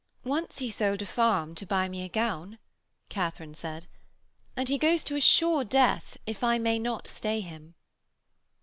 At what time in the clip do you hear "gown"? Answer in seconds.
2.09-2.57